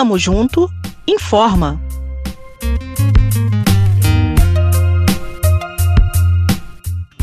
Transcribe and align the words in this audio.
Tamo 0.00 0.16
junto, 0.16 0.66
informa. 1.06 1.78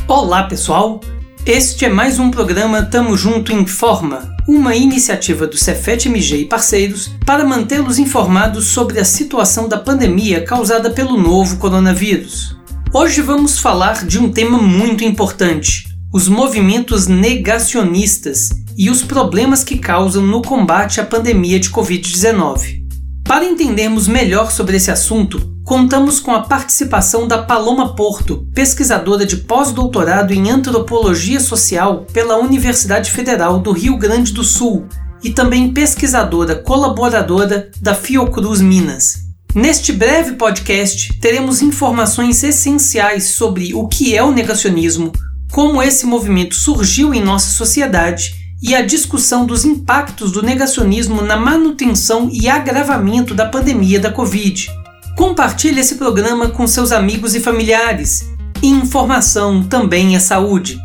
Olá, 0.07 0.44
pessoal. 0.44 1.02
Este 1.44 1.86
é 1.86 1.90
mais 1.90 2.20
um 2.20 2.30
programa 2.30 2.84
Tamo 2.84 3.18
Junto 3.18 3.52
Informa, 3.52 4.32
uma 4.48 4.76
iniciativa 4.76 5.48
do 5.48 5.58
Cefet 5.58 6.08
MG 6.08 6.41
e 6.41 6.45
parceiros 6.45 7.09
para 7.26 7.44
mantê-los 7.44 7.98
informados 7.98 8.68
sobre 8.68 9.00
a 9.00 9.05
situação 9.05 9.68
da 9.68 9.80
pandemia 9.80 10.46
causada 10.46 10.91
pelo 10.91 11.18
novo 11.18 11.57
coronavírus. 11.57 12.55
Hoje 12.94 13.23
vamos 13.23 13.57
falar 13.57 14.05
de 14.05 14.20
um 14.20 14.32
tema 14.32 14.59
muito 14.59 15.04
importante: 15.04 15.87
os 16.14 16.30
movimentos 16.30 17.08
negacionistas 17.08 18.50
e 18.77 18.90
os 18.90 19.04
problemas 19.04 19.63
que 19.63 19.77
causam 19.77 20.26
no 20.26 20.41
combate 20.41 21.02
à 21.02 21.05
pandemia 21.05 21.59
de 21.59 21.70
Covid-19. 21.70 22.84
Para 23.26 23.44
entendermos 23.44 24.08
melhor 24.08 24.52
sobre 24.52 24.78
esse 24.78 24.90
assunto, 24.90 25.54
contamos 25.66 26.22
com 26.22 26.31
a 26.31 26.44
participação 26.44 27.28
da 27.28 27.44
Paloma 27.44 27.94
Porto, 27.94 28.48
pesquisadora 28.54 29.26
de 29.26 29.38
pós-doutorado 29.38 30.34
em 30.34 30.50
antropologia 30.50 31.41
social 31.41 32.05
pela 32.14 32.38
Universidade 32.38 33.12
Federal 33.12 33.59
do 33.59 33.73
Rio 33.73 33.98
Grande 33.98 34.31
do 34.31 34.45
Sul 34.45 34.88
e 35.22 35.31
também 35.31 35.73
pesquisadora 35.73 36.55
colaboradora 36.55 37.70
da 37.81 37.94
Fiocruz 37.94 38.62
Minas. 38.62 39.28
Neste 39.53 39.92
breve 39.92 40.36
podcast, 40.36 41.20
teremos 41.20 41.62
informações 41.62 42.44
essenciais 42.44 43.31
sobre 43.31 43.73
o 43.73 43.88
que 43.88 44.16
é 44.16 44.23
o 44.23 44.31
negacionismo, 44.31 45.12
como 45.52 45.82
esse 45.82 46.06
movimento 46.06 46.56
surgiu 46.56 47.14
em 47.14 47.22
nossa 47.22 47.50
sociedade 47.52 48.48
e 48.62 48.76
a 48.76 48.82
discussão 48.82 49.46
dos 49.46 49.64
impactos 49.64 50.31
do 50.31 50.42
negacionismo 50.42 51.22
na 51.22 51.38
manutenção 51.38 52.30
e 52.31 52.50
agravamento 52.50 53.34
da 53.34 53.45
pandemia 53.45 54.00
da 54.00 54.12
Covid. 54.12 54.70
Compartilhe 55.16 55.80
esse 55.80 55.95
programa 55.95 56.50
com 56.50 56.67
seus 56.67 56.92
amigos 56.92 57.36
e 57.36 57.39
familiares. 57.39 58.30
Informação 58.62 59.64
também 59.64 60.16
é 60.16 60.20
saúde. 60.20 60.81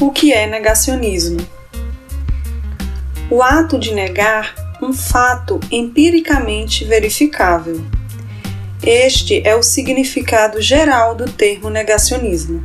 O 0.00 0.10
que 0.10 0.32
é 0.32 0.46
negacionismo? 0.46 1.38
O 3.30 3.42
ato 3.42 3.78
de 3.78 3.94
negar 3.94 4.54
um 4.82 4.92
fato 4.92 5.60
empiricamente 5.70 6.84
verificável 6.84 7.82
este 8.82 9.46
é 9.46 9.54
o 9.54 9.62
significado 9.62 10.60
geral 10.60 11.14
do 11.14 11.30
termo 11.30 11.70
negacionismo, 11.70 12.64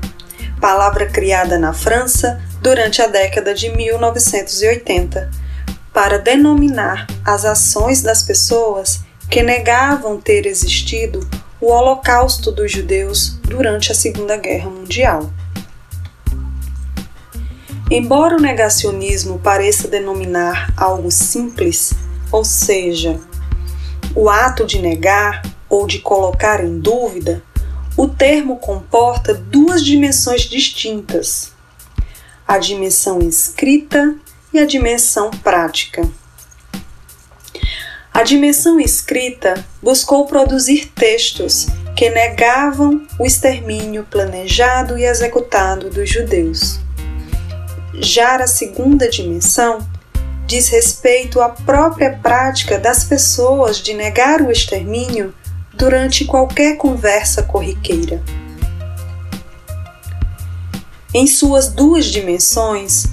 palavra 0.59 1.05
criada 1.05 1.59
na 1.59 1.73
França 1.73 2.41
durante 2.59 3.03
a 3.03 3.07
década 3.07 3.53
de 3.53 3.69
1980 3.69 5.29
para 5.93 6.17
denominar 6.17 7.05
as 7.23 7.45
ações 7.45 8.01
das 8.01 8.23
pessoas 8.23 9.01
que 9.29 9.43
negavam 9.43 10.19
ter 10.19 10.47
existido 10.47 11.19
o 11.61 11.71
Holocausto 11.71 12.51
dos 12.51 12.71
judeus 12.71 13.38
durante 13.43 13.91
a 13.91 13.95
Segunda 13.95 14.38
Guerra 14.38 14.71
Mundial. 14.71 15.31
Embora 17.91 18.35
o 18.35 18.41
negacionismo 18.41 19.38
pareça 19.38 19.88
denominar 19.88 20.73
algo 20.75 21.11
simples, 21.11 21.93
ou 22.31 22.43
seja, 22.43 23.19
o 24.15 24.29
ato 24.29 24.65
de 24.65 24.79
negar 24.79 25.41
ou 25.78 25.88
de 25.88 26.00
colocar 26.00 26.64
em 26.64 26.80
dúvida, 26.80 27.44
o 27.95 28.08
termo 28.08 28.58
comporta 28.58 29.33
duas 29.33 29.84
dimensões 29.84 30.42
distintas: 30.42 31.52
a 32.47 32.58
dimensão 32.58 33.19
escrita 33.19 34.16
e 34.53 34.59
a 34.59 34.66
dimensão 34.66 35.29
prática. 35.29 36.07
A 38.13 38.24
dimensão 38.24 38.79
escrita 38.79 39.63
buscou 39.81 40.25
produzir 40.25 40.91
textos 40.96 41.68
que 41.96 42.09
negavam 42.09 43.06
o 43.19 43.25
extermínio 43.25 44.07
planejado 44.09 44.97
e 44.97 45.06
executado 45.06 45.91
dos 45.91 46.09
judeus. 46.09 46.80
Já 48.00 48.38
a 48.38 48.47
segunda 48.47 49.07
dimensão 49.07 49.88
diz 50.47 50.69
respeito 50.69 51.41
à 51.41 51.50
própria 51.50 52.18
prática 52.24 52.80
das 52.80 53.03
pessoas 53.03 53.78
de 53.78 53.94
negar 53.94 54.41
o 54.41 54.50
extermínio 54.50 55.34
durante 55.77 56.25
qualquer 56.25 56.75
conversa 56.75 57.43
corriqueira. 57.43 58.21
Em 61.13 61.27
suas 61.27 61.69
duas 61.69 62.05
dimensões, 62.05 63.05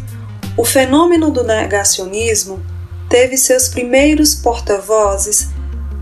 o 0.56 0.64
fenômeno 0.64 1.30
do 1.30 1.44
negacionismo 1.44 2.60
teve 3.08 3.36
seus 3.36 3.68
primeiros 3.68 4.34
porta-vozes 4.34 5.50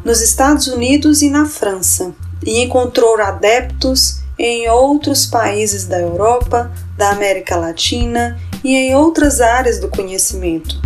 nos 0.04 0.20
Estados 0.20 0.68
Unidos 0.68 1.20
e 1.20 1.28
na 1.28 1.46
França, 1.46 2.14
e 2.44 2.60
encontrou 2.60 3.20
adeptos 3.20 4.20
em 4.38 4.68
outros 4.68 5.26
países 5.26 5.86
da 5.86 6.00
Europa, 6.00 6.72
da 6.96 7.10
América 7.10 7.56
Latina 7.56 8.40
e 8.64 8.74
em 8.74 8.94
outras 8.94 9.40
áreas 9.40 9.78
do 9.78 9.88
conhecimento, 9.88 10.80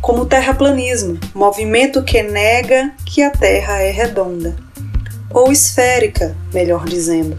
como 0.00 0.22
o 0.22 0.26
terraplanismo, 0.26 1.18
movimento 1.34 2.02
que 2.02 2.22
nega 2.22 2.92
que 3.04 3.22
a 3.22 3.30
Terra 3.30 3.82
é 3.82 3.90
redonda 3.90 4.67
ou 5.30 5.52
esférica, 5.52 6.36
melhor 6.52 6.86
dizendo. 6.86 7.38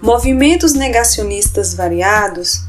Movimentos 0.00 0.74
negacionistas 0.74 1.74
variados 1.74 2.64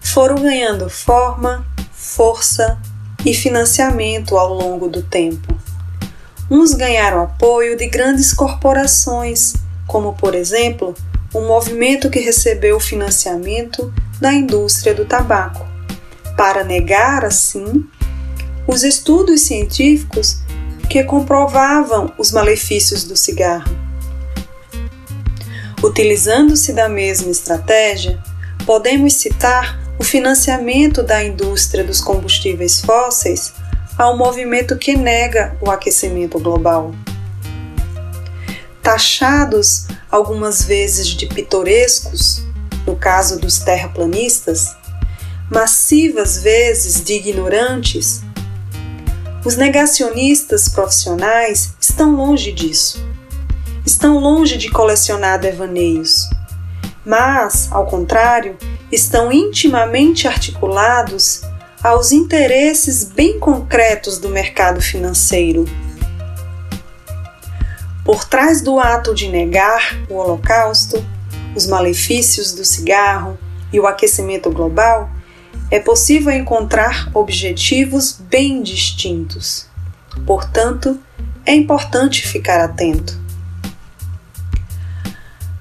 foram 0.00 0.34
ganhando 0.36 0.90
forma, 0.90 1.64
força 1.92 2.78
e 3.24 3.32
financiamento 3.32 4.36
ao 4.36 4.52
longo 4.52 4.88
do 4.88 5.02
tempo. 5.02 5.56
Uns 6.50 6.74
ganharam 6.74 7.22
apoio 7.22 7.76
de 7.76 7.86
grandes 7.86 8.34
corporações, 8.34 9.54
como 9.86 10.12
por 10.14 10.34
exemplo 10.34 10.94
o 11.32 11.38
um 11.38 11.46
movimento 11.46 12.10
que 12.10 12.20
recebeu 12.20 12.78
financiamento 12.78 13.92
da 14.20 14.32
indústria 14.34 14.92
do 14.92 15.06
tabaco, 15.06 15.66
para 16.36 16.62
negar 16.62 17.24
assim 17.24 17.86
os 18.66 18.82
estudos 18.82 19.42
científicos 19.42 20.41
que 20.92 21.02
comprovavam 21.04 22.12
os 22.18 22.30
malefícios 22.30 23.04
do 23.04 23.16
cigarro. 23.16 23.74
Utilizando-se 25.82 26.74
da 26.74 26.86
mesma 26.86 27.30
estratégia, 27.30 28.22
podemos 28.66 29.14
citar 29.14 29.80
o 29.98 30.04
financiamento 30.04 31.02
da 31.02 31.24
indústria 31.24 31.82
dos 31.82 31.98
combustíveis 31.98 32.82
fósseis 32.82 33.54
ao 33.96 34.18
movimento 34.18 34.76
que 34.76 34.94
nega 34.94 35.56
o 35.62 35.70
aquecimento 35.70 36.38
global. 36.38 36.94
Taxados 38.82 39.86
algumas 40.10 40.62
vezes 40.62 41.06
de 41.06 41.24
pitorescos, 41.24 42.44
no 42.86 42.96
caso 42.96 43.40
dos 43.40 43.60
terraplanistas, 43.60 44.76
massivas 45.50 46.36
vezes 46.42 47.02
de 47.02 47.14
ignorantes 47.14 48.20
os 49.44 49.56
negacionistas 49.56 50.68
profissionais 50.68 51.74
estão 51.80 52.14
longe 52.14 52.52
disso. 52.52 53.04
Estão 53.84 54.18
longe 54.18 54.56
de 54.56 54.70
colecionar 54.70 55.40
devaneios. 55.40 56.30
Mas, 57.04 57.68
ao 57.72 57.86
contrário, 57.86 58.56
estão 58.90 59.32
intimamente 59.32 60.28
articulados 60.28 61.42
aos 61.82 62.12
interesses 62.12 63.02
bem 63.02 63.40
concretos 63.40 64.18
do 64.18 64.28
mercado 64.28 64.80
financeiro. 64.80 65.64
Por 68.04 68.24
trás 68.24 68.60
do 68.60 68.78
ato 68.78 69.12
de 69.12 69.28
negar 69.28 69.96
o 70.08 70.14
Holocausto, 70.14 71.04
os 71.56 71.66
malefícios 71.66 72.52
do 72.52 72.64
cigarro 72.64 73.36
e 73.72 73.80
o 73.80 73.86
aquecimento 73.88 74.50
global, 74.50 75.10
é 75.72 75.80
possível 75.80 76.30
encontrar 76.30 77.10
objetivos 77.14 78.20
bem 78.20 78.62
distintos. 78.62 79.66
Portanto, 80.26 81.00
é 81.46 81.54
importante 81.54 82.28
ficar 82.28 82.62
atento. 82.62 83.18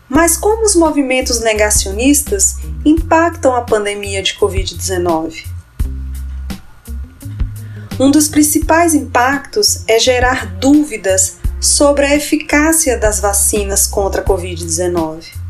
Mas 0.09 0.35
como 0.35 0.65
os 0.65 0.75
movimentos 0.75 1.39
negacionistas 1.39 2.57
impactam 2.83 3.55
a 3.55 3.61
pandemia 3.61 4.21
de 4.21 4.33
Covid-19? 4.37 5.45
Um 7.97 8.11
dos 8.11 8.27
principais 8.27 8.93
impactos 8.93 9.85
é 9.87 9.97
gerar 9.97 10.45
dúvidas 10.57 11.37
sobre 11.57 12.05
a 12.05 12.15
eficácia 12.17 12.97
das 12.97 13.21
vacinas 13.21 13.87
contra 13.87 14.21
a 14.21 14.25
Covid-19. 14.25 15.40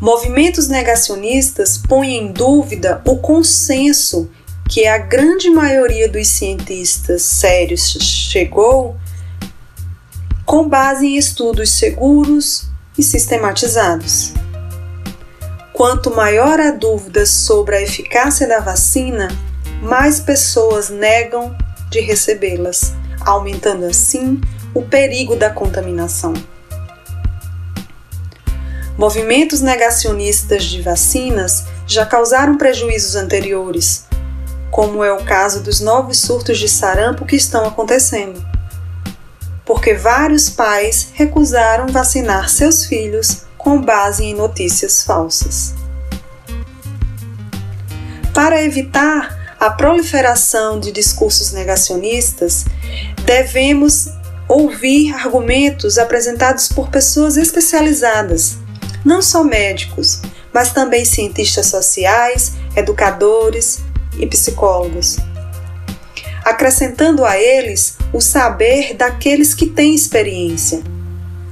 Movimentos 0.00 0.68
negacionistas 0.68 1.78
põem 1.78 2.16
em 2.16 2.32
dúvida 2.32 3.00
o 3.06 3.16
consenso 3.16 4.30
que 4.68 4.86
a 4.86 4.98
grande 4.98 5.48
maioria 5.48 6.08
dos 6.08 6.28
cientistas 6.28 7.22
sérios 7.22 7.96
chegou 8.00 8.96
com 10.44 10.68
base 10.68 11.06
em 11.06 11.16
estudos 11.16 11.70
seguros 11.70 12.68
e 12.98 13.02
sistematizados. 13.02 14.32
Quanto 15.72 16.14
maior 16.14 16.60
a 16.60 16.70
dúvida 16.70 17.24
sobre 17.24 17.76
a 17.76 17.82
eficácia 17.82 18.46
da 18.46 18.60
vacina, 18.60 19.28
mais 19.82 20.20
pessoas 20.20 20.90
negam 20.90 21.56
de 21.90 22.00
recebê-las, 22.00 22.92
aumentando 23.20 23.84
assim 23.86 24.40
o 24.74 24.82
perigo 24.82 25.36
da 25.36 25.50
contaminação. 25.50 26.34
Movimentos 28.98 29.60
negacionistas 29.60 30.64
de 30.64 30.80
vacinas 30.80 31.64
já 31.86 32.06
causaram 32.06 32.56
prejuízos 32.56 33.14
anteriores, 33.14 34.06
como 34.70 35.04
é 35.04 35.12
o 35.12 35.22
caso 35.22 35.62
dos 35.62 35.80
novos 35.80 36.18
surtos 36.18 36.58
de 36.58 36.66
sarampo 36.66 37.26
que 37.26 37.36
estão 37.36 37.66
acontecendo, 37.66 38.42
porque 39.66 39.92
vários 39.92 40.48
pais 40.48 41.08
recusaram 41.12 41.88
vacinar 41.88 42.48
seus 42.48 42.86
filhos 42.86 43.42
com 43.58 43.82
base 43.82 44.24
em 44.24 44.34
notícias 44.34 45.04
falsas. 45.04 45.74
Para 48.32 48.62
evitar 48.62 49.56
a 49.60 49.70
proliferação 49.70 50.80
de 50.80 50.90
discursos 50.90 51.52
negacionistas, 51.52 52.64
devemos 53.26 54.08
ouvir 54.48 55.12
argumentos 55.14 55.98
apresentados 55.98 56.68
por 56.68 56.88
pessoas 56.88 57.36
especializadas, 57.36 58.58
não 59.06 59.22
só 59.22 59.44
médicos, 59.44 60.20
mas 60.52 60.72
também 60.72 61.04
cientistas 61.04 61.66
sociais, 61.66 62.54
educadores 62.74 63.78
e 64.18 64.26
psicólogos. 64.26 65.16
Acrescentando 66.44 67.24
a 67.24 67.38
eles 67.38 67.96
o 68.12 68.20
saber 68.20 68.94
daqueles 68.94 69.54
que 69.54 69.66
têm 69.66 69.94
experiência, 69.94 70.82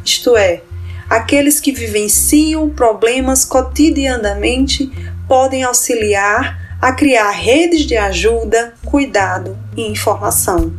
isto 0.04 0.36
é, 0.36 0.62
aqueles 1.08 1.60
que 1.60 1.70
vivenciam 1.70 2.68
problemas 2.68 3.44
cotidianamente 3.44 4.90
podem 5.28 5.62
auxiliar 5.62 6.76
a 6.82 6.92
criar 6.92 7.30
redes 7.30 7.86
de 7.86 7.96
ajuda, 7.96 8.74
cuidado 8.84 9.56
e 9.76 9.82
informação. 9.82 10.72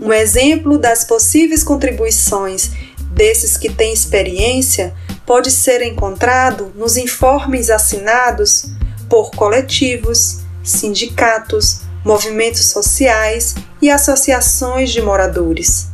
Um 0.00 0.12
exemplo 0.12 0.78
das 0.78 1.04
possíveis 1.04 1.62
contribuições 1.62 2.72
desses 3.12 3.56
que 3.56 3.72
têm 3.72 3.92
experiência 3.92 4.94
pode 5.30 5.52
ser 5.52 5.80
encontrado 5.82 6.72
nos 6.74 6.96
informes 6.96 7.70
assinados 7.70 8.66
por 9.08 9.30
coletivos, 9.30 10.40
sindicatos, 10.64 11.82
movimentos 12.04 12.64
sociais 12.64 13.54
e 13.80 13.88
associações 13.88 14.90
de 14.90 15.00
moradores. 15.00 15.86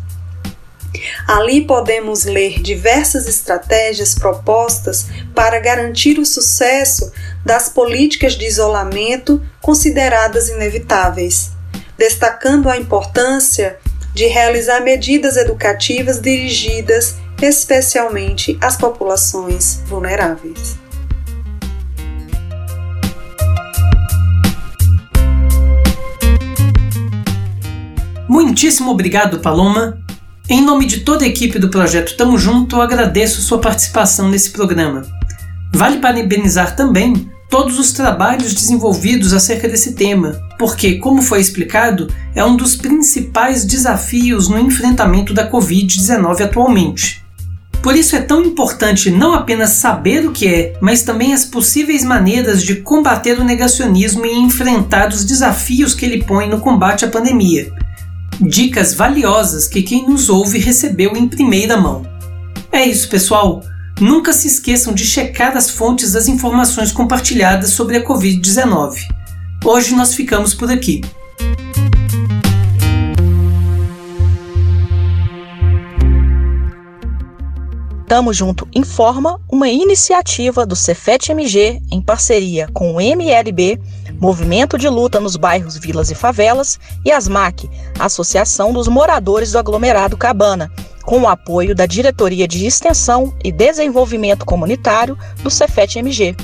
Ali 1.29 1.67
podemos 1.67 2.25
ler 2.25 2.62
diversas 2.62 3.29
estratégias 3.29 4.15
propostas 4.15 5.05
para 5.35 5.61
garantir 5.61 6.19
o 6.19 6.25
sucesso 6.25 7.12
das 7.44 7.69
políticas 7.69 8.39
de 8.39 8.47
isolamento 8.47 9.44
consideradas 9.61 10.49
inevitáveis, 10.49 11.50
destacando 11.99 12.71
a 12.71 12.79
importância 12.79 13.79
de 14.15 14.29
realizar 14.29 14.81
medidas 14.81 15.37
educativas 15.37 16.23
dirigidas 16.23 17.17
especialmente 17.41 18.59
às 18.61 18.77
populações 18.77 19.83
vulneráveis. 19.87 20.79
Muitíssimo 28.29 28.91
obrigado, 28.91 29.38
Paloma. 29.41 29.99
Em 30.49 30.62
nome 30.62 30.87
de 30.87 31.00
toda 31.00 31.25
a 31.25 31.29
equipe 31.29 31.59
do 31.59 31.69
projeto 31.69 32.17
Tamo 32.17 32.38
Junto, 32.38 32.77
eu 32.77 32.83
agradeço 32.83 33.43
sua 33.43 33.59
participação 33.59 34.29
nesse 34.29 34.50
programa. 34.50 35.03
Vale 35.75 35.99
parabenizar 35.99 36.77
também 36.77 37.31
todos 37.50 37.79
os 37.79 37.93
trabalhos 37.93 38.55
desenvolvidos 38.55 39.32
acerca 39.32 39.69
desse 39.69 39.94
tema, 39.94 40.41
porque, 40.59 40.99
como 40.99 41.23
foi 41.23 41.41
explicado, 41.41 42.09
é 42.35 42.44
um 42.44 42.56
dos 42.56 42.77
principais 42.77 43.65
desafios 43.65 44.49
no 44.49 44.59
enfrentamento 44.59 45.32
da 45.35 45.50
Covid-19 45.50 46.43
atualmente. 46.43 47.25
Por 47.87 47.94
isso 47.94 48.17
é 48.17 48.21
tão 48.21 48.44
importante 48.44 49.12
não 49.12 49.33
apenas 49.33 49.71
saber 49.71 50.27
o 50.27 50.33
que 50.33 50.49
é, 50.49 50.73
mas 50.81 51.03
também 51.03 51.33
as 51.33 51.44
possíveis 51.44 52.03
maneiras 52.03 52.61
de 52.65 52.75
combater 52.81 53.38
o 53.38 53.44
negacionismo 53.44 54.27
e 54.27 54.37
enfrentar 54.41 55.11
os 55.11 55.25
desafios 55.25 55.94
que 55.94 56.05
ele 56.05 56.25
põe 56.25 56.49
no 56.49 56.59
combate 56.59 57.05
à 57.05 57.09
pandemia 57.09 57.73
Dicas 58.41 58.93
valiosas 58.93 59.69
que 59.69 59.83
quem 59.83 60.05
nos 60.05 60.29
ouve 60.29 60.59
recebeu 60.59 61.17
em 61.17 61.29
primeira 61.29 61.77
mão. 61.77 62.05
É 62.73 62.85
isso, 62.85 63.09
pessoal. 63.09 63.62
Nunca 64.00 64.32
se 64.32 64.49
esqueçam 64.49 64.93
de 64.93 65.05
checar 65.05 65.56
as 65.56 65.71
fontes 65.71 66.11
das 66.11 66.27
informações 66.27 66.91
compartilhadas 66.91 67.71
sobre 67.71 67.99
a 67.99 68.05
Covid-19. 68.05 68.97
Hoje 69.65 69.94
nós 69.94 70.12
ficamos 70.12 70.55
por 70.55 70.73
aqui. 70.73 71.03
Tamo 78.17 78.33
Junto 78.33 78.67
Informa, 78.75 79.39
uma 79.47 79.69
iniciativa 79.69 80.65
do 80.65 80.75
Cefet 80.75 81.33
MG 81.33 81.83
em 81.93 82.01
parceria 82.01 82.67
com 82.73 82.95
o 82.95 82.99
MLB 82.99 83.79
Movimento 84.19 84.79
de 84.79 84.89
Luta 84.89 85.21
nos 85.21 85.37
Bairros 85.37 85.77
Vilas 85.77 86.11
e 86.11 86.15
Favelas, 86.15 86.81
e 87.05 87.13
ASMAC, 87.13 87.69
Associação 87.99 88.73
dos 88.73 88.89
Moradores 88.89 89.53
do 89.53 89.59
Aglomerado 89.59 90.17
Cabana, 90.17 90.73
com 91.05 91.21
o 91.21 91.29
apoio 91.29 91.75
da 91.75 91.85
Diretoria 91.85 92.49
de 92.49 92.65
Extensão 92.65 93.35
e 93.45 93.53
Desenvolvimento 93.53 94.47
Comunitário 94.47 95.19
do 95.43 95.51
Cefet 95.51 95.99
MG. 95.99 96.35